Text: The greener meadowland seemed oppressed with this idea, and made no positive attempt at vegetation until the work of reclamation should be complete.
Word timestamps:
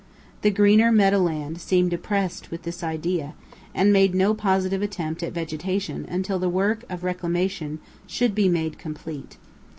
The 0.41 0.49
greener 0.49 0.91
meadowland 0.91 1.61
seemed 1.61 1.93
oppressed 1.93 2.49
with 2.49 2.63
this 2.63 2.81
idea, 2.83 3.35
and 3.75 3.93
made 3.93 4.15
no 4.15 4.33
positive 4.33 4.81
attempt 4.81 5.21
at 5.21 5.31
vegetation 5.31 6.07
until 6.09 6.39
the 6.39 6.49
work 6.49 6.83
of 6.89 7.03
reclamation 7.03 7.77
should 8.07 8.33
be 8.33 8.49
complete. 8.79 9.37